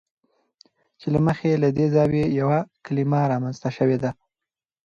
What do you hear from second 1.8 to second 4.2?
زاویې یوه کلمه رامنځته شوې ده.